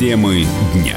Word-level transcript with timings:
Темы 0.00 0.46
дня. 0.72 0.96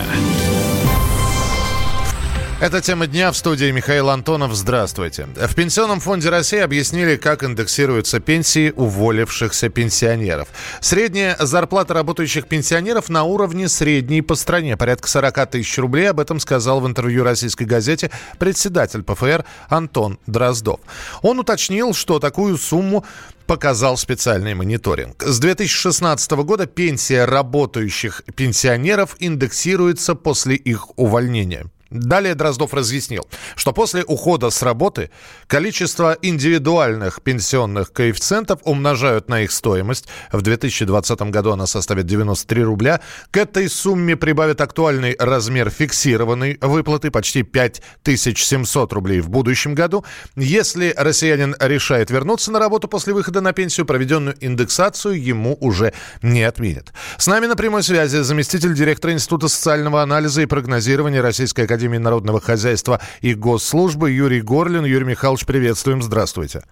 Это 2.63 2.79
тема 2.79 3.08
дня 3.08 3.29
в 3.33 3.36
студии 3.36 3.70
Михаил 3.70 4.10
Антонов. 4.10 4.54
Здравствуйте. 4.54 5.28
В 5.36 5.54
Пенсионном 5.54 5.99
фонде 5.99 6.29
России 6.29 6.60
объяснили, 6.60 7.18
как 7.18 7.44
индексируются 7.44 8.21
пенсии 8.21 8.71
уволившихся 8.74 9.67
пенсионеров. 9.67 10.47
Средняя 10.79 11.35
зарплата 11.38 11.94
работающих 11.94 12.47
пенсионеров 12.47 13.10
на 13.10 13.26
уровне 13.26 13.67
средней 13.67 14.21
по 14.21 14.35
стране. 14.35 14.78
Порядка 14.78 15.10
40 15.10 15.47
тысяч 15.47 15.78
рублей. 15.78 16.09
Об 16.09 16.22
этом 16.22 16.40
сказал 16.40 16.80
в 16.80 16.88
интервью 16.88 17.26
российской 17.26 17.66
газете 17.66 18.09
председатель 18.40 19.04
ПФР 19.04 19.44
Антон 19.67 20.17
Дроздов. 20.26 20.80
Он 21.22 21.40
уточнил, 21.40 21.94
что 21.94 22.20
такую 22.20 22.58
сумму 22.58 23.04
показал 23.45 23.98
специальный 23.98 24.53
мониторинг. 24.53 25.23
С 25.23 25.39
2016 25.39 26.31
года 26.43 26.65
пенсия 26.65 27.25
работающих 27.25 28.23
пенсионеров 28.35 29.15
индексируется 29.20 30.15
после 30.15 30.55
их 30.55 30.97
увольнения. 30.97 31.65
Далее 31.93 32.33
Дроздов 32.33 32.73
разъяснил, 32.73 33.27
что 33.55 33.71
после 33.71 34.03
ухода 34.03 34.49
с 34.49 34.63
работы 34.63 35.11
количество 35.45 36.17
индивидуальных 36.23 37.21
пенсионных 37.21 37.93
коэффициентов 37.93 38.61
умножают 38.63 39.29
на 39.29 39.41
их 39.41 39.51
стоимость. 39.51 40.07
В 40.31 40.41
2020 40.41 41.21
году 41.21 41.51
она 41.51 41.67
составит 41.67 42.07
93 42.07 42.63
рубля. 42.63 42.99
К 43.29 43.37
этой 43.37 43.70
сумме 43.70 44.17
прибавят 44.17 44.59
актуальный 44.59 45.15
размер 45.20 45.70
фиксированной 45.70 46.57
выплаты 46.61 47.11
почти 47.11 47.43
5700 47.43 48.91
рублей 48.91 49.21
в 49.21 49.29
будущем 49.29 49.75
году. 49.75 50.03
Если 50.35 50.95
россиянин 50.98 51.55
решает 51.59 52.09
вернуться 52.09 52.51
на 52.51 52.57
работу 52.57 52.87
после 52.87 53.13
выхода 53.13 53.41
на 53.41 53.53
пенсию, 53.53 53.85
проведенную 53.85 54.35
индексацию 54.39 55.23
ему 55.23 55.57
уже 55.62 55.93
не 56.23 56.41
отменят. 56.41 56.91
С 57.20 57.27
нами 57.27 57.46
на 57.46 57.55
прямой 57.55 57.84
связи 57.84 58.18
заместитель 58.18 58.73
директора 58.73 59.13
Института 59.13 59.48
социального 59.48 60.01
анализа 60.01 60.41
и 60.41 60.48
прогнозирования 60.48 61.21
Российской 61.21 61.65
Академии 61.65 61.82
Академии 61.84 61.98
народного 61.98 62.39
хозяйства 62.39 63.01
и 63.20 63.34
госслужбы 63.34 64.09
Юрий 64.09 64.42
Горлин. 64.42 64.86
Юрий 64.86 65.06
Михайлович, 65.06 65.45
приветствуем. 65.45 66.02
Здравствуйте. 66.02 66.64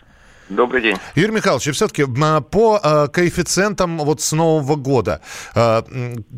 Добрый 0.47 0.81
день. 0.81 0.95
Юрий 1.15 1.33
Михайлович, 1.33 1.69
все-таки 1.75 2.05
по 2.05 2.79
э, 2.81 3.07
коэффициентам 3.11 3.97
вот 3.97 4.21
с 4.21 4.31
Нового 4.31 4.75
года, 4.75 5.19
э, 5.53 5.81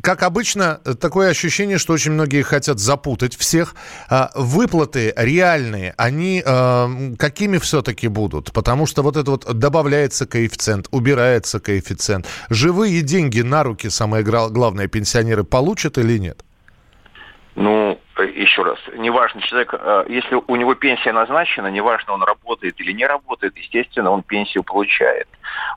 как 0.01 0.23
обычно, 0.23 0.79
такое 0.99 1.29
ощущение, 1.29 1.77
что 1.77 1.93
очень 1.93 2.13
многие 2.13 2.41
хотят 2.41 2.79
запутать 2.79 3.35
всех. 3.35 3.75
Э, 4.09 4.29
выплаты 4.33 5.13
реальные, 5.15 5.93
они 5.97 6.41
какими 7.19 7.59
все-таки 7.59 8.07
будут? 8.07 8.51
Потому 8.53 8.87
что 8.87 9.03
вот 9.03 9.17
это 9.17 9.29
вот 9.29 9.45
добавляется 9.53 10.25
коэффициент, 10.25 10.87
убирается 10.89 11.59
коэффициент. 11.59 12.27
Живые 12.49 13.01
деньги 13.01 13.41
на 13.41 13.63
руки, 13.63 13.89
самое 13.89 14.23
главное, 14.23 14.87
пенсионеры 14.87 15.43
получат 15.43 15.99
или 15.99 16.17
нет? 16.17 16.43
Ну, 17.55 17.99
еще 18.25 18.63
раз, 18.63 18.79
неважно, 18.95 19.41
человек, 19.41 19.73
э, 19.73 20.05
если 20.09 20.41
у 20.47 20.55
него 20.55 20.75
пенсия 20.75 21.11
назначена, 21.11 21.67
неважно, 21.67 22.13
он 22.13 22.23
работает 22.23 22.79
или 22.79 22.91
не 22.91 23.05
работает, 23.05 23.57
естественно, 23.57 24.11
он 24.11 24.23
пенсию 24.23 24.63
получает. 24.63 25.27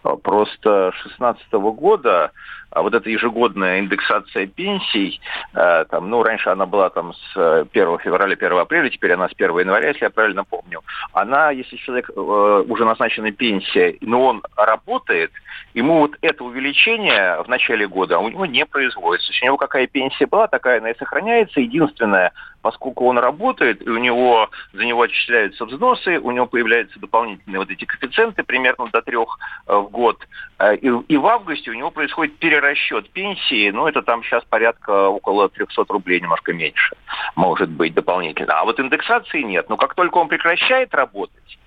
Э, 0.05 0.17
просто 0.23 0.93
2016 0.93 1.53
года 1.53 2.33
а 2.77 2.83
вот 2.83 2.93
эта 2.93 3.09
ежегодная 3.09 3.81
индексация 3.81 4.47
пенсий, 4.47 5.19
э, 5.55 5.85
там, 5.89 6.11
ну, 6.11 6.23
раньше 6.23 6.51
она 6.51 6.67
была 6.67 6.91
там 6.91 7.15
с 7.15 7.67
1 7.73 7.99
февраля, 8.01 8.37
1 8.37 8.59
апреля, 8.59 8.91
теперь 8.91 9.15
она 9.15 9.31
с 9.31 9.33
1 9.33 9.61
января, 9.61 9.89
если 9.89 10.05
я 10.05 10.11
правильно 10.11 10.45
помню. 10.45 10.83
Она, 11.15 11.53
если 11.53 11.77
человек 11.77 12.11
уже 12.15 12.85
назначена 12.85 13.33
пенсия, 13.33 13.97
но 14.03 14.27
он 14.27 14.43
работает, 14.57 15.33
ему 15.73 16.01
вот 16.01 16.19
это 16.21 16.45
увеличение 16.45 17.43
в 17.43 17.49
начале 17.49 17.89
года 17.89 18.19
у 18.19 18.29
него 18.29 18.45
не 18.45 18.67
производится. 18.67 19.33
У 19.41 19.47
него 19.47 19.57
какая 19.57 19.87
пенсия 19.87 20.27
была, 20.27 20.47
такая 20.47 20.79
она 20.79 20.91
и 20.91 20.99
сохраняется. 20.99 21.61
Единственное, 21.61 22.33
поскольку 22.67 23.07
он 23.07 23.17
работает, 23.17 23.81
и 23.87 23.89
у 23.89 23.99
него 23.99 24.51
за 24.73 24.85
него 24.85 25.03
отчисляются 25.03 25.65
взносы, 25.67 26.19
у 26.19 26.33
него 26.33 26.47
появляются 26.47 26.99
дополнительные 26.99 27.61
вот 27.61 27.71
эти 27.71 27.85
коэффициенты 27.85 28.43
примерно 28.43 28.89
до 28.89 29.03
трех 29.03 29.39
э, 29.69 29.77
в 29.77 29.89
год. 29.89 30.19
Э, 30.59 30.75
и, 30.75 30.89
и 30.89 31.17
в 31.17 31.27
августе 31.29 31.71
у 31.71 31.75
него 31.75 31.93
происходит 31.93 32.37
перерасчет 32.39 33.09
пенсии, 33.11 33.71
ну 33.71 33.87
это 33.87 34.03
там 34.03 34.25
сейчас 34.25 34.43
порядка 34.43 35.07
около 35.07 35.49
300 35.49 35.85
рублей, 35.89 36.21
немножко 36.21 36.53
меньше, 36.53 36.97
может 37.37 37.69
быть, 37.69 37.95
дополнительно. 37.95 38.59
А 38.59 38.65
вот 38.65 38.81
индексации 38.81 39.43
нет. 39.43 39.69
Но 39.69 39.77
как 39.77 39.95
только 39.95 40.19
он 40.19 40.27
прекращает 40.27 40.93
работать, 40.93 41.59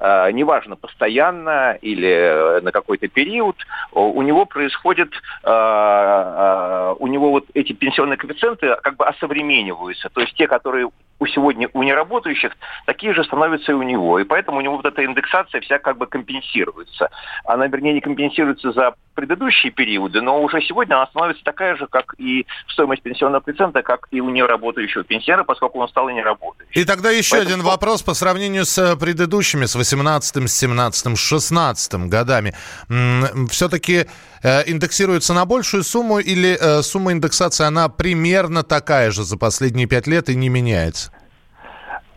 неважно, 0.00 0.76
постоянно 0.76 1.78
или 1.80 2.08
э, 2.08 2.60
на 2.60 2.72
какой-то 2.72 3.08
период, 3.08 3.56
у 3.92 4.20
него 4.22 4.44
происходит, 4.44 5.10
э, 5.42 6.94
у 6.98 7.06
него 7.06 7.30
вот 7.30 7.46
эти 7.54 7.72
пенсионные 7.72 8.16
коэффициенты 8.16 8.76
как 8.82 8.96
бы 8.96 9.06
осовремениваются. 9.06 10.10
То 10.10 10.20
есть 10.20 10.34
те, 10.34 10.48
которые 10.48 10.90
у 11.18 11.26
сегодня 11.26 11.68
у 11.72 11.82
неработающих, 11.82 12.52
такие 12.84 13.14
же 13.14 13.24
становятся 13.24 13.72
и 13.72 13.74
у 13.74 13.82
него. 13.82 14.18
И 14.18 14.24
поэтому 14.24 14.58
у 14.58 14.60
него 14.60 14.76
вот 14.76 14.86
эта 14.86 15.04
индексация 15.04 15.60
вся 15.60 15.78
как 15.78 15.96
бы 15.96 16.06
компенсируется. 16.06 17.08
Она, 17.44 17.66
вернее, 17.68 17.94
не 17.94 18.00
компенсируется 18.00 18.72
за 18.72 18.94
предыдущие 19.14 19.72
периоды, 19.72 20.20
но 20.20 20.42
уже 20.42 20.60
сегодня 20.60 20.96
она 20.96 21.06
становится 21.06 21.42
такая 21.42 21.76
же, 21.76 21.86
как 21.86 22.14
и 22.18 22.46
стоимость 22.68 23.02
пенсионного 23.02 23.40
процента, 23.40 23.82
как 23.82 24.08
и 24.10 24.20
у 24.20 24.28
неработающего 24.28 25.04
пенсионера, 25.04 25.44
поскольку 25.44 25.78
он 25.78 25.88
стал 25.88 26.08
и 26.10 26.14
не 26.14 26.22
работающим. 26.22 26.70
И 26.72 26.84
тогда 26.84 27.10
еще 27.10 27.36
Поэтому... 27.36 27.54
один 27.54 27.64
вопрос 27.64 28.02
по 28.02 28.12
сравнению 28.12 28.66
с 28.66 28.76
э, 28.76 28.96
предыдущими, 28.96 29.64
с 29.64 29.74
18 29.92 30.48
с 30.48 30.52
17 30.52 31.16
с 31.16 31.20
16 31.20 31.94
годами. 32.08 32.54
Все-таки 33.50 34.06
э, 34.42 34.70
индексируется 34.70 35.34
на 35.34 35.44
большую 35.44 35.82
сумму 35.82 36.18
или 36.18 36.56
э, 36.60 36.82
сумма 36.82 37.12
индексации, 37.12 37.64
она 37.64 37.88
примерно 37.88 38.62
такая 38.62 39.10
же 39.10 39.22
за 39.22 39.36
последние 39.36 39.86
пять 39.86 40.06
лет 40.06 40.28
и 40.28 40.34
не 40.34 40.48
меняется? 40.48 41.12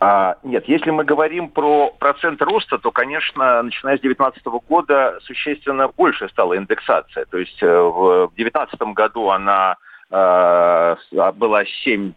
А, 0.02 0.36
нет, 0.42 0.66
если 0.66 0.90
мы 0.90 1.04
говорим 1.04 1.50
про 1.50 1.90
процент 1.98 2.40
роста, 2.40 2.78
то, 2.78 2.90
конечно, 2.90 3.62
начиная 3.62 3.98
с 3.98 4.00
2019 4.00 4.44
года 4.66 5.18
существенно 5.22 5.88
больше 5.88 6.28
стала 6.30 6.56
индексация. 6.56 7.26
То 7.26 7.36
есть 7.36 7.62
э, 7.62 7.66
в 7.66 8.32
2019 8.34 8.80
году 8.94 9.28
она 9.28 9.76
э, 10.10 10.96
была 11.34 11.64
7 11.84 12.14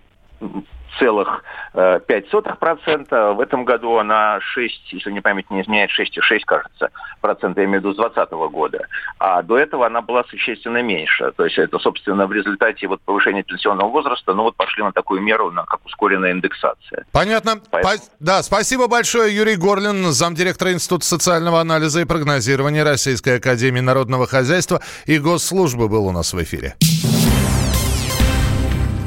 целых 0.99 1.43
э. 1.73 1.99
В 2.03 3.39
этом 3.41 3.65
году 3.65 3.97
она 3.97 4.39
6, 4.41 4.93
если 4.93 5.11
не 5.11 5.21
память 5.21 5.49
не 5.49 5.61
изменяет, 5.61 5.89
6,6, 5.91 6.39
кажется, 6.45 6.89
процента, 7.21 7.61
я 7.61 7.65
имею 7.65 7.81
в 7.81 7.83
виду, 7.85 7.93
с 7.93 7.97
2020 7.97 8.51
года. 8.51 8.87
А 9.19 9.41
до 9.41 9.57
этого 9.57 9.85
она 9.85 10.01
была 10.01 10.23
существенно 10.25 10.81
меньше. 10.81 11.31
То 11.35 11.45
есть 11.45 11.57
это, 11.57 11.79
собственно, 11.79 12.27
в 12.27 12.33
результате 12.33 12.87
вот 12.87 13.01
повышения 13.01 13.43
пенсионного 13.43 13.89
возраста, 13.89 14.33
ну 14.33 14.43
вот 14.43 14.55
пошли 14.55 14.83
на 14.83 14.91
такую 14.91 15.21
меру, 15.21 15.51
на 15.51 15.65
как 15.65 15.85
ускоренная 15.85 16.31
индексация. 16.31 17.05
Понятно. 17.11 17.61
Поэтому... 17.71 17.97
По... 17.97 18.03
Да, 18.19 18.43
спасибо 18.43 18.87
большое, 18.87 19.35
Юрий 19.35 19.55
Горлин, 19.55 20.11
замдиректора 20.11 20.73
Института 20.73 21.05
социального 21.05 21.59
анализа 21.59 22.01
и 22.01 22.05
прогнозирования 22.05 22.83
Российской 22.83 23.37
Академии 23.37 23.81
Народного 23.81 24.27
Хозяйства 24.27 24.81
и 25.05 25.17
Госслужбы 25.19 25.87
был 25.87 26.07
у 26.07 26.11
нас 26.11 26.33
в 26.33 26.41
эфире. 26.41 26.75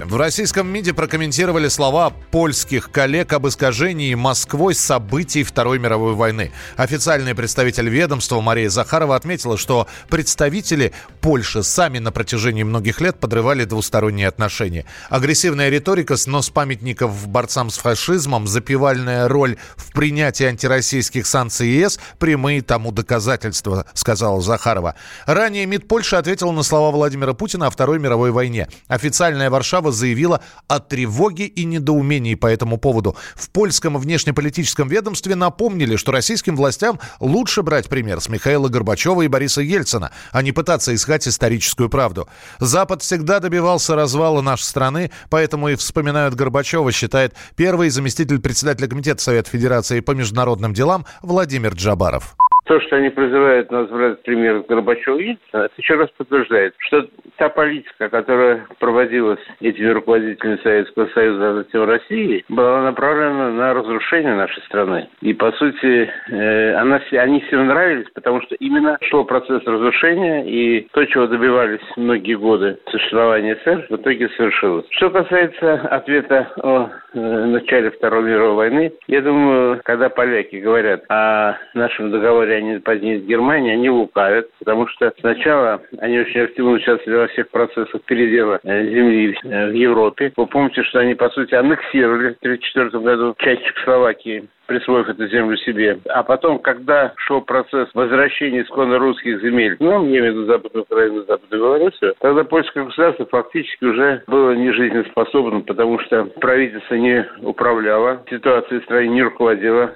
В 0.08 0.14
российском 0.16 0.68
МИДе 0.68 0.94
прокомментировали 0.94 1.66
слова 1.66 2.10
польских 2.10 2.92
коллег 2.92 3.32
об 3.32 3.48
искажении 3.48 4.14
Москвой 4.14 4.76
событий 4.76 5.42
Второй 5.42 5.80
мировой 5.80 6.14
войны. 6.14 6.52
Официальный 6.76 7.34
представитель 7.34 7.88
ведомства 7.88 8.40
Мария 8.40 8.70
Захарова 8.70 9.16
отметила, 9.16 9.58
что 9.58 9.88
представители 10.08 10.92
Польши 11.20 11.64
сами 11.64 11.98
на 11.98 12.12
протяжении 12.12 12.62
многих 12.62 13.00
лет 13.00 13.18
подрывали 13.18 13.64
двусторонние 13.64 14.28
отношения. 14.28 14.84
Агрессивная 15.10 15.70
риторика, 15.70 16.16
снос 16.16 16.50
памятников 16.50 17.26
борцам 17.26 17.70
с 17.70 17.76
фашизмом, 17.76 18.46
запивальная 18.46 19.26
роль 19.26 19.56
в 19.74 19.90
принятии 19.90 20.44
антироссийских 20.44 21.26
санкций 21.26 21.68
ЕС– 21.68 21.98
прямые 22.20 22.62
тому 22.62 22.92
доказательства, 22.92 23.86
сказала 23.92 24.40
Захарова. 24.40 24.94
Ранее 25.26 25.66
МИД 25.66 25.88
Польши 25.88 26.14
ответил 26.14 26.52
на 26.52 26.62
слова 26.62 26.92
Владимира 26.92 27.32
Путина 27.32 27.66
о 27.66 27.70
Второй 27.70 27.98
мировой 27.98 28.30
войне. 28.30 28.68
Официальная 28.86 29.50
Варшава 29.50 29.95
заявила 29.96 30.40
о 30.68 30.78
тревоге 30.78 31.46
и 31.46 31.64
недоумении 31.64 32.34
по 32.34 32.46
этому 32.46 32.78
поводу. 32.78 33.16
В 33.34 33.50
польском 33.50 33.96
внешнеполитическом 33.98 34.88
ведомстве 34.88 35.34
напомнили, 35.34 35.96
что 35.96 36.12
российским 36.12 36.56
властям 36.56 37.00
лучше 37.20 37.62
брать 37.62 37.88
пример 37.88 38.20
с 38.20 38.28
Михаила 38.28 38.68
Горбачева 38.68 39.22
и 39.22 39.28
Бориса 39.28 39.62
Ельцина, 39.62 40.12
а 40.30 40.42
не 40.42 40.52
пытаться 40.52 40.94
искать 40.94 41.26
историческую 41.26 41.88
правду. 41.88 42.28
Запад 42.60 43.02
всегда 43.02 43.40
добивался 43.40 43.96
развала 43.96 44.40
нашей 44.42 44.64
страны, 44.64 45.10
поэтому 45.30 45.68
и 45.68 45.74
вспоминают 45.74 46.34
Горбачева, 46.34 46.92
считает 46.92 47.34
первый 47.56 47.90
заместитель 47.90 48.38
председателя 48.38 48.88
Комитета 48.88 49.22
Совета 49.22 49.50
Федерации 49.50 50.00
по 50.00 50.12
международным 50.12 50.74
делам 50.74 51.06
Владимир 51.22 51.74
Джабаров. 51.74 52.36
То, 52.66 52.80
что 52.80 52.96
они 52.96 53.10
призывают 53.10 53.70
нас 53.70 53.88
брать 53.88 54.22
пример 54.22 54.64
Горбачева 54.68 55.18
и 55.18 55.36
это 55.52 55.70
еще 55.76 55.94
раз 55.94 56.10
подтверждает, 56.16 56.74
что 56.78 57.06
та 57.36 57.48
политика, 57.48 58.08
которая 58.08 58.66
проводилась 58.80 59.38
этими 59.60 59.88
руководителями 59.88 60.58
Советского 60.62 61.06
Союза, 61.14 61.50
а 61.50 61.54
затем 61.54 61.84
России, 61.84 62.44
была 62.48 62.82
направлена 62.82 63.50
на 63.50 63.74
разрушение 63.74 64.34
нашей 64.34 64.62
страны. 64.64 65.08
И, 65.20 65.32
по 65.32 65.52
сути, 65.52 66.10
э, 66.30 66.74
она, 66.74 67.00
они 67.12 67.40
всем 67.42 67.66
нравились, 67.66 68.08
потому 68.14 68.42
что 68.42 68.56
именно 68.56 68.98
шел 69.02 69.24
процесс 69.24 69.62
разрушения, 69.64 70.44
и 70.44 70.88
то, 70.92 71.04
чего 71.04 71.26
добивались 71.26 71.80
многие 71.96 72.34
годы 72.34 72.78
существования 72.90 73.56
СССР, 73.56 73.86
в 73.90 73.96
итоге 73.96 74.28
совершилось. 74.30 74.86
Что 74.90 75.10
касается 75.10 75.74
ответа 75.90 76.50
о 76.62 76.90
э, 77.14 77.44
начале 77.46 77.90
Второй 77.90 78.24
мировой 78.24 78.54
войны, 78.54 78.92
я 79.06 79.20
думаю, 79.22 79.80
когда 79.84 80.08
поляки 80.08 80.56
говорят 80.56 81.04
о 81.08 81.56
нашем 81.74 82.10
договоре 82.10 82.55
о 82.56 82.60
непозднее 82.60 83.20
с 83.20 83.24
Германией, 83.24 83.74
они 83.74 83.90
лукавят, 83.90 84.48
потому 84.58 84.88
что 84.88 85.12
сначала 85.20 85.80
они 85.98 86.18
очень 86.18 86.40
активно 86.40 86.72
участвовали 86.72 87.20
во 87.20 87.28
всех 87.28 87.48
процессах 87.50 88.02
передела 88.02 88.58
э, 88.62 88.84
земли 88.88 89.36
э, 89.44 89.70
в 89.70 89.74
Европе. 89.74 90.32
Вы 90.36 90.46
помните, 90.46 90.82
что 90.84 91.00
они, 91.00 91.14
по 91.14 91.28
сути, 91.30 91.54
аннексировали 91.54 92.34
в 92.34 92.38
1934 92.38 93.02
году 93.02 93.34
часть 93.38 93.64
Чехословакии 93.64 94.48
присвоив 94.66 95.08
эту 95.08 95.28
землю 95.28 95.56
себе. 95.58 95.98
А 96.08 96.22
потом, 96.22 96.58
когда 96.58 97.12
шел 97.16 97.40
процесс 97.40 97.88
возвращения 97.94 98.62
исконно 98.62 98.98
русских 98.98 99.40
земель, 99.40 99.76
ну, 99.78 100.04
я 100.04 100.18
имею 100.18 100.24
в 100.24 100.36
виду 100.36 100.46
Западную 100.46 100.82
Украину, 100.82 101.24
Западную 101.24 101.62
Белоруссию, 101.62 102.14
тогда 102.20 102.44
польское 102.44 102.84
государство 102.84 103.26
фактически 103.26 103.84
уже 103.84 104.22
было 104.26 104.52
не 104.52 104.72
жизнеспособным, 104.72 105.62
потому 105.62 105.98
что 106.00 106.24
правительство 106.40 106.94
не 106.94 107.26
управляло, 107.42 108.22
ситуация 108.28 108.80
в 108.80 108.84
стране 108.84 109.08
не 109.08 109.22
руководила, 109.22 109.92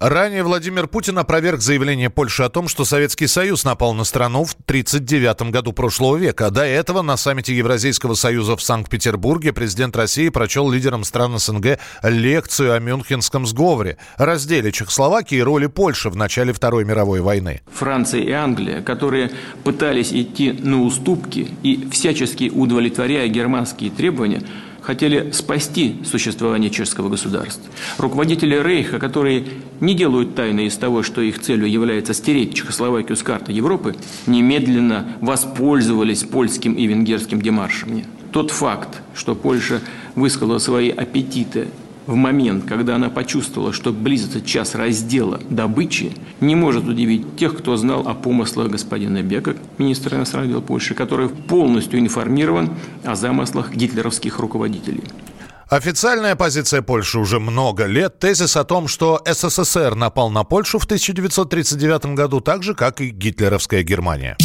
Ранее 0.00 0.42
Владимир 0.44 0.86
Путин 0.86 1.18
опроверг 1.18 1.60
заявление 1.60 2.08
Польши 2.08 2.42
о 2.42 2.48
том, 2.48 2.68
что 2.68 2.86
Советский 2.86 3.26
Союз 3.26 3.64
напал 3.64 3.92
на 3.92 4.04
страну 4.04 4.44
в 4.44 4.54
1939 4.54 5.52
году 5.52 5.74
прошлого 5.74 6.16
века. 6.16 6.50
До 6.50 6.64
этого 6.64 7.02
на 7.02 7.18
саммите 7.18 7.54
Евразийского 7.54 8.14
Союза 8.14 8.56
в 8.56 8.62
Санкт-Петербурге 8.62 9.52
президент 9.52 9.94
России 9.94 10.30
прочел 10.30 10.70
лидерам 10.70 11.04
стран 11.04 11.38
СНГ 11.38 11.78
лекцию 12.02 12.72
о 12.72 12.78
Мюнхенском 12.78 13.46
сговоре, 13.46 13.98
разделе 14.16 14.72
Чехословакии 14.72 15.36
и 15.36 15.42
роли 15.42 15.66
Польши 15.66 16.08
в 16.08 16.16
начале 16.16 16.54
Второй 16.54 16.86
мировой 16.86 17.20
войны. 17.20 17.60
Франция 17.70 18.22
и 18.22 18.30
Англия, 18.30 18.80
которые 18.80 19.32
пытались 19.64 20.14
идти 20.14 20.52
на 20.52 20.82
уступки 20.82 21.50
и 21.62 21.86
всячески 21.92 22.48
удовлетворяя 22.48 23.28
германские 23.28 23.90
требования, 23.90 24.42
хотели 24.82 25.30
спасти 25.32 25.96
существование 26.04 26.70
чешского 26.70 27.08
государства. 27.08 27.64
Руководители 27.98 28.60
Рейха, 28.60 28.98
которые 28.98 29.44
не 29.80 29.94
делают 29.94 30.34
тайны 30.34 30.66
из 30.66 30.76
того, 30.76 31.02
что 31.02 31.20
их 31.20 31.40
целью 31.40 31.70
является 31.70 32.14
стереть 32.14 32.54
Чехословакию 32.54 33.16
с 33.16 33.22
карты 33.22 33.52
Европы, 33.52 33.96
немедленно 34.26 35.16
воспользовались 35.20 36.24
польским 36.24 36.74
и 36.74 36.86
венгерским 36.86 37.40
демаршами. 37.40 38.06
Тот 38.32 38.50
факт, 38.50 39.02
что 39.14 39.34
Польша 39.34 39.80
высказала 40.14 40.58
свои 40.58 40.90
аппетиты 40.90 41.68
в 42.06 42.14
момент, 42.14 42.64
когда 42.66 42.96
она 42.96 43.10
почувствовала, 43.10 43.72
что 43.72 43.92
близится 43.92 44.40
час 44.40 44.74
раздела 44.74 45.40
добычи, 45.48 46.12
не 46.40 46.54
может 46.54 46.86
удивить 46.86 47.36
тех, 47.36 47.56
кто 47.56 47.76
знал 47.76 48.06
о 48.08 48.14
помыслах 48.14 48.68
господина 48.68 49.22
Бека, 49.22 49.56
министра 49.78 50.16
иностранных 50.16 50.50
дел 50.50 50.62
Польши, 50.62 50.94
который 50.94 51.28
полностью 51.28 52.00
информирован 52.00 52.70
о 53.04 53.14
замыслах 53.14 53.72
гитлеровских 53.74 54.38
руководителей. 54.38 55.04
Официальная 55.68 56.34
позиция 56.34 56.82
Польши 56.82 57.20
уже 57.20 57.38
много 57.38 57.86
лет. 57.86 58.18
Тезис 58.18 58.56
о 58.56 58.64
том, 58.64 58.88
что 58.88 59.22
СССР 59.24 59.94
напал 59.94 60.28
на 60.28 60.42
Польшу 60.42 60.80
в 60.80 60.84
1939 60.84 62.16
году, 62.16 62.40
так 62.40 62.64
же, 62.64 62.74
как 62.74 63.00
и 63.00 63.10
гитлеровская 63.10 63.84
Германия. 63.84 64.36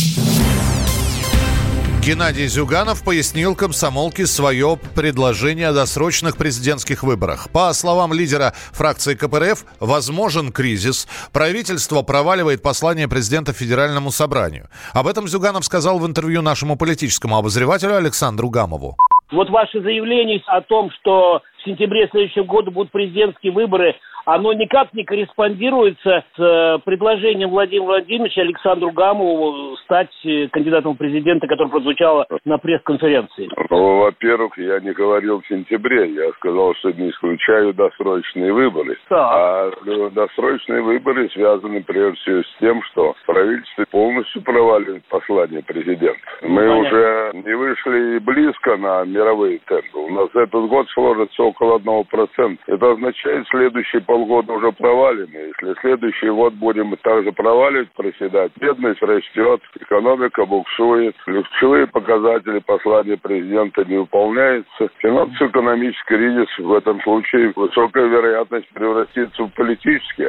Геннадий 2.06 2.46
Зюганов 2.46 3.04
пояснил 3.04 3.56
комсомолке 3.56 4.28
свое 4.28 4.78
предложение 4.96 5.70
о 5.70 5.74
досрочных 5.74 6.38
президентских 6.38 7.02
выборах. 7.02 7.50
По 7.52 7.74
словам 7.74 8.14
лидера 8.14 8.54
фракции 8.74 9.16
КПРФ, 9.16 9.66
возможен 9.80 10.52
кризис. 10.52 11.08
Правительство 11.34 12.04
проваливает 12.04 12.62
послание 12.62 13.08
президента 13.08 13.54
Федеральному 13.54 14.12
собранию. 14.12 14.68
Об 14.94 15.08
этом 15.08 15.28
Зюганов 15.28 15.66
сказал 15.66 15.98
в 15.98 16.06
интервью 16.06 16.44
нашему 16.44 16.78
политическому 16.78 17.38
обозревателю 17.38 17.98
Александру 17.98 18.52
Гамову. 18.52 18.96
Вот 19.32 19.50
ваше 19.50 19.82
заявление 19.82 20.44
о 20.46 20.62
том, 20.62 20.92
что 21.00 21.42
в 21.58 21.66
сентябре 21.66 22.08
следующего 22.12 22.44
года 22.44 22.70
будут 22.70 22.92
президентские 22.92 23.52
выборы, 23.52 23.96
оно 24.26 24.54
никак 24.54 24.94
не 24.94 25.04
корреспондируется 25.04 26.24
с 26.36 26.40
э, 26.40 26.80
предложением 26.84 27.50
Владимира 27.50 27.86
Владимировича 27.86 28.42
Александру 28.42 28.92
Гамову 28.92 29.78
стать 29.84 30.14
э, 30.26 30.48
кандидатом 30.52 30.94
в 30.94 30.98
президента, 30.98 31.48
которое 31.48 31.70
прозвучало 31.70 32.26
на 32.44 32.58
пресс-конференции? 32.58 33.50
Ну, 33.70 34.00
во-первых, 34.00 34.58
я 34.58 34.80
не 34.80 34.92
говорил 34.92 35.42
в 35.42 35.48
сентябре. 35.48 36.12
Я 36.12 36.32
сказал, 36.34 36.74
что 36.76 36.92
не 36.92 37.12
исключаю 37.12 37.74
досрочные 37.74 38.52
выборы. 38.52 38.98
Так. 39.08 39.20
А 39.20 39.72
э, 39.86 40.10
досрочные 40.12 40.82
выборы 40.82 41.30
связаны 41.30 41.84
прежде 41.84 42.20
всего 42.22 42.42
с 42.42 42.58
тем, 42.60 42.82
что 42.84 43.16
правительство 43.26 43.86
полностью 43.92 44.42
проваливает 44.42 45.04
послание 45.06 45.62
президента. 45.62 46.20
Мы 46.42 46.62
Понятно. 46.62 46.80
уже 46.80 47.32
не 47.46 47.56
вышли 47.56 48.16
и 48.16 48.20
близко 48.20 48.78
на 48.78 49.06
мировые 49.06 49.60
темпы. 49.68 49.98
У 49.98 50.10
нас 50.10 50.30
этот 50.34 50.68
год 50.68 50.88
сложится 50.90 51.44
около 51.44 51.78
1%. 51.78 52.58
Это 52.68 52.92
означает 52.92 53.48
следующий 53.50 54.00
полгода 54.16 54.54
уже 54.54 54.72
провалены. 54.72 55.36
Если 55.36 55.82
следующий 55.82 56.30
год 56.30 56.54
будем 56.54 56.96
также 57.04 57.34
проваливать, 57.34 57.92
проседать, 57.92 58.52
бедность 58.58 59.02
растет, 59.02 59.62
экономика 59.78 60.46
буксует, 60.46 61.16
ключевые 61.26 61.88
показатели 61.88 62.60
послания 62.60 63.18
президента 63.18 63.84
не 63.84 63.98
выполняются. 63.98 64.88
Финансово-экономический 65.00 66.16
кризис 66.16 66.48
в 66.60 66.74
этом 66.74 67.02
случае 67.02 67.52
высокая 67.58 68.06
вероятность 68.06 68.70
превратится 68.70 69.44
в 69.44 69.50
политический. 69.50 70.28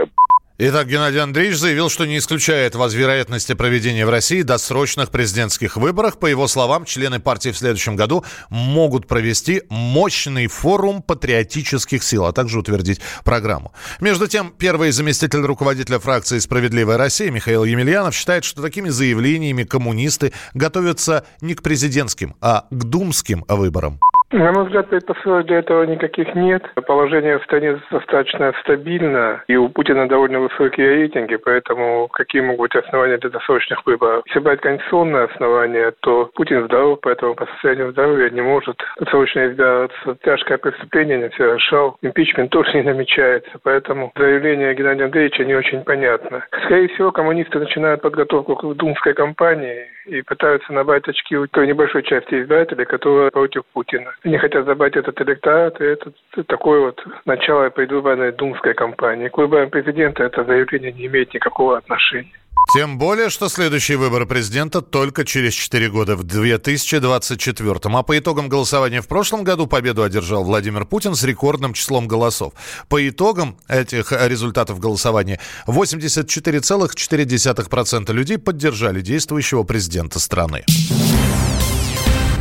Итак, 0.58 0.88
Геннадий 0.88 1.20
Андреевич 1.20 1.58
заявил, 1.58 1.90
что 1.90 2.06
не 2.06 2.16
исключает 2.16 2.74
возвероятности 2.76 3.52
проведения 3.52 4.06
в 4.06 4.08
России 4.08 4.40
досрочных 4.40 5.10
президентских 5.10 5.76
выборов. 5.76 6.18
По 6.18 6.24
его 6.24 6.48
словам, 6.48 6.86
члены 6.86 7.20
партии 7.20 7.50
в 7.50 7.58
следующем 7.58 7.94
году 7.94 8.24
могут 8.48 9.06
провести 9.06 9.64
мощный 9.68 10.46
форум 10.46 11.02
патриотических 11.02 12.02
сил, 12.02 12.24
а 12.24 12.32
также 12.32 12.58
утвердить 12.58 13.02
программу. 13.22 13.74
Между 14.00 14.28
тем, 14.28 14.50
первый 14.50 14.92
заместитель 14.92 15.40
руководителя 15.40 15.98
фракции 15.98 16.38
«Справедливая 16.38 16.96
Россия» 16.96 17.30
Михаил 17.30 17.64
Емельянов 17.64 18.14
считает, 18.14 18.44
что 18.44 18.62
такими 18.62 18.88
заявлениями 18.88 19.64
коммунисты 19.64 20.32
готовятся 20.54 21.26
не 21.42 21.54
к 21.54 21.62
президентским, 21.62 22.34
а 22.40 22.64
к 22.70 22.84
думским 22.84 23.44
выборам. 23.46 24.00
На 24.32 24.50
мой 24.50 24.64
взгляд, 24.64 24.88
предпосылок 24.88 25.46
для 25.46 25.58
этого 25.58 25.84
никаких 25.84 26.34
нет. 26.34 26.64
Положение 26.86 27.38
в 27.38 27.44
стране 27.44 27.78
достаточно 27.92 28.52
стабильно, 28.60 29.44
и 29.46 29.54
у 29.54 29.68
Путина 29.68 30.08
довольно 30.08 30.40
высокие 30.40 30.96
рейтинги, 30.96 31.36
поэтому 31.36 32.08
какие 32.08 32.42
могут 32.42 32.72
быть 32.72 32.84
основания 32.84 33.18
для 33.18 33.30
досрочных 33.30 33.86
выборов? 33.86 34.24
Если 34.26 34.40
брать 34.40 34.60
конституционное 34.60 35.28
основание, 35.28 35.92
то 36.00 36.28
Путин 36.34 36.64
здоров, 36.64 36.98
поэтому 37.02 37.36
по 37.36 37.46
состоянию 37.46 37.92
здоровья 37.92 38.28
не 38.30 38.40
может 38.40 38.76
досрочно 38.98 39.46
избираться. 39.46 40.16
Тяжкое 40.24 40.58
преступление 40.58 41.18
не 41.18 41.30
совершал, 41.30 41.96
импичмент 42.02 42.50
тоже 42.50 42.72
не 42.74 42.82
намечается, 42.82 43.50
поэтому 43.62 44.10
заявление 44.16 44.74
Геннадия 44.74 45.04
Андреевича 45.04 45.44
не 45.44 45.54
очень 45.54 45.84
понятно. 45.84 46.44
Скорее 46.64 46.88
всего, 46.88 47.12
коммунисты 47.12 47.60
начинают 47.60 48.02
подготовку 48.02 48.56
к 48.56 48.74
думской 48.74 49.14
кампании 49.14 49.86
и 50.06 50.22
пытаются 50.22 50.72
набрать 50.72 51.08
очки 51.08 51.36
у 51.36 51.46
той 51.46 51.66
небольшой 51.66 52.02
части 52.02 52.40
избирателей, 52.40 52.84
которые 52.84 53.30
против 53.30 53.62
Путина. 53.72 54.12
Они 54.22 54.38
хотят 54.38 54.64
забрать 54.64 54.96
этот 54.96 55.20
электорат, 55.20 55.80
и 55.80 55.84
это 55.84 56.12
такое 56.46 56.80
вот 56.80 57.04
начало 57.24 57.68
предвыборной 57.70 58.32
думской 58.32 58.74
кампании. 58.74 59.28
К 59.28 59.38
выборам 59.38 59.70
президента 59.70 60.24
это 60.24 60.44
заявление 60.44 60.92
не 60.92 61.06
имеет 61.06 61.34
никакого 61.34 61.78
отношения. 61.78 62.32
Тем 62.72 62.98
более, 62.98 63.30
что 63.30 63.48
следующие 63.48 63.96
выборы 63.96 64.26
президента 64.26 64.82
только 64.82 65.24
через 65.24 65.54
4 65.54 65.88
года, 65.88 66.16
в 66.16 66.24
2024. 66.24 67.76
А 67.84 68.02
по 68.02 68.18
итогам 68.18 68.48
голосования 68.48 69.00
в 69.00 69.06
прошлом 69.08 69.44
году 69.44 69.68
победу 69.68 70.02
одержал 70.02 70.42
Владимир 70.44 70.84
Путин 70.84 71.14
с 71.14 71.22
рекордным 71.22 71.74
числом 71.74 72.08
голосов. 72.08 72.54
По 72.88 73.08
итогам 73.08 73.56
этих 73.68 74.10
результатов 74.12 74.80
голосования 74.80 75.38
84,4% 75.66 78.12
людей 78.12 78.38
поддержали 78.38 79.00
действующего 79.00 79.62
президента 79.62 80.18
страны. 80.18 80.64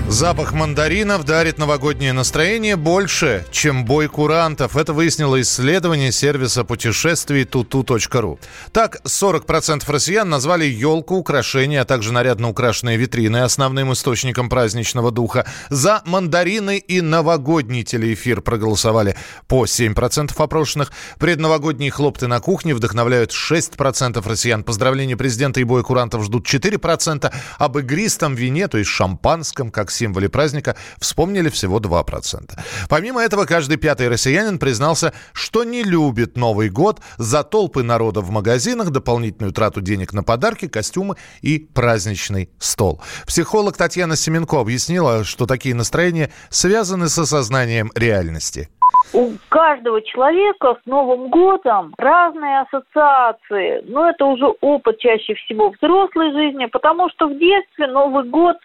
Запах 0.07 0.53
мандаринов 0.53 1.23
дарит 1.23 1.57
новогоднее 1.57 2.13
настроение 2.13 2.75
больше, 2.75 3.43
чем 3.51 3.85
бой 3.85 4.07
курантов. 4.07 4.77
Это 4.77 4.93
выяснило 4.93 5.41
исследование 5.41 6.11
сервиса 6.11 6.63
путешествий 6.63 7.41
tutu.ru. 7.41 8.39
Так, 8.71 9.01
40% 9.03 9.83
россиян 9.91 10.29
назвали 10.29 10.65
елку, 10.65 11.15
украшения, 11.15 11.81
а 11.81 11.85
также 11.85 12.13
нарядно 12.13 12.49
украшенные 12.49 12.97
витрины 12.97 13.37
основным 13.37 13.91
источником 13.93 14.47
праздничного 14.47 15.09
духа. 15.09 15.47
За 15.69 16.03
мандарины 16.05 16.77
и 16.77 17.01
новогодний 17.01 17.83
телеэфир 17.83 18.41
проголосовали 18.41 19.17
по 19.47 19.65
7% 19.65 20.31
опрошенных. 20.37 20.91
Предновогодние 21.17 21.89
хлопты 21.89 22.27
на 22.27 22.39
кухне 22.39 22.75
вдохновляют 22.75 23.31
6% 23.31 24.29
россиян. 24.29 24.63
Поздравления 24.63 25.17
президента 25.17 25.59
и 25.59 25.63
бой 25.63 25.83
курантов 25.83 26.23
ждут 26.23 26.47
4%. 26.47 27.33
Об 27.57 27.77
игристом 27.79 28.35
вине, 28.35 28.67
то 28.67 28.77
есть 28.77 28.91
шампанском, 28.91 29.71
как 29.71 29.94
символе 29.95 30.29
праздника 30.29 30.75
вспомнили 30.99 31.49
всего 31.49 31.79
2%. 31.79 32.59
Помимо 32.89 33.21
этого, 33.21 33.45
каждый 33.45 33.77
пятый 33.77 34.07
россиянин 34.09 34.59
признался, 34.59 35.13
что 35.33 35.63
не 35.63 35.83
любит 35.83 36.37
Новый 36.37 36.69
год 36.69 37.01
за 37.17 37.43
толпы 37.43 37.83
народа 37.83 38.21
в 38.21 38.29
магазинах, 38.29 38.91
дополнительную 38.91 39.53
трату 39.53 39.81
денег 39.81 40.13
на 40.13 40.23
подарки, 40.23 40.67
костюмы 40.67 41.15
и 41.41 41.59
праздничный 41.59 42.49
стол. 42.59 43.01
Психолог 43.25 43.77
Татьяна 43.77 44.15
Семенко 44.15 44.59
объяснила, 44.59 45.23
что 45.23 45.45
такие 45.45 45.75
настроения 45.75 46.31
связаны 46.49 47.09
с 47.09 47.17
осознанием 47.17 47.91
реальности 47.95 48.69
у 49.13 49.31
каждого 49.49 50.01
человека 50.01 50.77
с 50.83 50.85
Новым 50.85 51.29
годом 51.29 51.93
разные 51.97 52.61
ассоциации. 52.61 53.83
Но 53.87 54.09
это 54.09 54.25
уже 54.25 54.45
опыт 54.61 54.99
чаще 54.99 55.35
всего 55.35 55.69
взрослой 55.69 56.31
жизни, 56.31 56.65
потому 56.65 57.09
что 57.09 57.27
в 57.27 57.37
детстве 57.37 57.87
Новый 57.87 58.25
год 58.25 58.57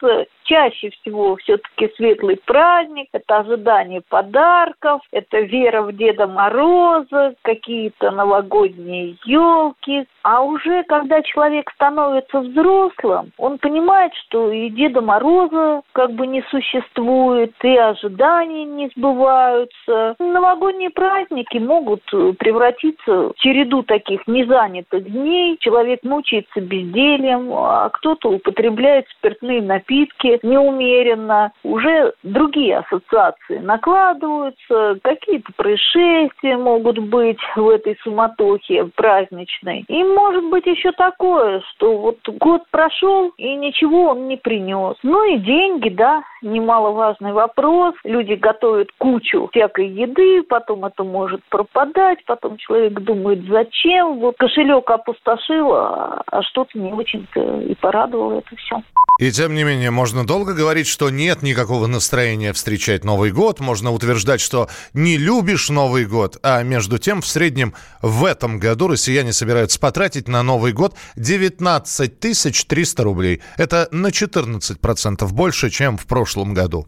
чаще 0.51 0.91
всего 0.91 1.37
все-таки 1.37 1.95
светлый 1.95 2.37
праздник, 2.45 3.09
это 3.13 3.39
ожидание 3.39 4.03
подарков, 4.09 5.01
это 5.13 5.41
вера 5.41 5.83
в 5.83 5.93
Деда 5.93 6.27
Мороза, 6.27 7.35
какие-то 7.43 8.11
новогодние 8.11 9.17
елки. 9.25 10.07
А 10.23 10.43
уже 10.43 10.83
когда 10.85 11.23
человек 11.23 11.71
становится 11.73 12.41
взрослым, 12.41 13.31
он 13.39 13.59
понимает, 13.59 14.13
что 14.27 14.51
и 14.51 14.71
Деда 14.71 15.01
Мороза 15.01 15.83
как 15.93 16.13
бы 16.13 16.27
не 16.27 16.43
существует, 16.51 17.55
и 17.63 17.77
ожидания 17.77 18.65
не 18.65 18.91
сбываются. 18.97 20.17
Новогодние 20.21 20.91
праздники 20.91 21.57
могут 21.57 22.03
превратиться 22.39 23.31
в 23.31 23.35
череду 23.37 23.83
таких 23.83 24.27
незанятых 24.27 25.11
дней. 25.11 25.57
Человек 25.61 26.01
мучается 26.03 26.61
бездельем, 26.61 27.51
а 27.55 27.89
кто-то 27.89 28.29
употребляет 28.29 29.07
спиртные 29.09 29.63
напитки, 29.63 30.39
неумеренно, 30.43 31.53
уже 31.65 32.13
другие 32.23 32.79
ассоциации 32.79 33.59
накладываются, 33.59 34.99
какие-то 35.03 35.53
происшествия 35.57 36.59
могут 36.59 36.99
быть 36.99 37.41
в 37.57 37.67
этой 37.71 37.97
суматохе 38.03 38.91
праздничной. 38.95 39.87
И 39.89 40.05
может 40.05 40.45
быть 40.51 40.67
еще 40.67 40.93
такое, 40.93 41.63
что 41.71 41.97
вот 41.97 42.19
год 42.29 42.65
прошел 42.71 43.33
и 43.39 43.55
ничего 43.55 44.11
он 44.11 44.29
не 44.29 44.37
принес. 44.37 44.97
Ну 45.03 45.25
и 45.35 45.39
деньги, 45.39 45.89
да, 45.89 46.23
немаловажный 46.43 47.33
вопрос. 47.33 47.95
Люди 48.05 48.35
готовят 48.35 48.91
кучу 48.99 49.49
всякой 49.51 49.89
еды, 50.03 50.43
потом 50.49 50.85
это 50.85 51.05
может 51.05 51.41
пропадать, 51.49 52.19
потом 52.27 52.57
человек 52.57 53.01
думает, 53.01 53.41
зачем, 53.49 54.19
вот 54.21 54.37
кошелек 54.39 54.89
опустошил, 54.91 55.73
а, 55.75 56.23
а 56.27 56.43
что-то 56.43 56.79
не 56.79 56.93
очень-то 56.93 57.61
и 57.61 57.75
порадовало 57.75 58.39
это 58.39 58.57
все. 58.57 58.83
И 59.19 59.31
тем 59.31 59.55
не 59.55 59.65
менее, 59.65 59.91
можно 59.91 60.27
долго 60.27 60.55
говорить, 60.55 60.87
что 60.87 61.11
нет 61.11 61.43
никакого 61.43 61.87
настроения 61.87 62.55
встречать 62.55 63.05
Новый 63.05 63.33
год. 63.33 63.61
Можно 63.61 63.93
утверждать, 63.93 64.41
что 64.41 64.69
не 64.95 65.19
любишь 65.19 65.69
Новый 65.69 66.07
год. 66.07 66.39
А 66.43 66.63
между 66.63 66.97
тем, 66.97 67.21
в 67.21 67.27
среднем 67.27 67.75
в 68.01 68.25
этом 68.25 68.59
году 68.59 68.89
россияне 68.89 69.35
собираются 69.35 69.79
потратить 69.79 70.27
на 70.27 70.43
Новый 70.43 70.73
год 70.73 70.95
19 71.17 72.19
300 72.19 73.03
рублей. 73.03 73.43
Это 73.59 73.89
на 73.91 74.07
14% 74.07 75.29
больше, 75.35 75.69
чем 75.69 75.99
в 75.99 76.07
прошлом 76.07 76.55
году. 76.55 76.87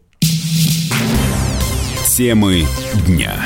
Темы 2.15 2.67
дня. 3.07 3.43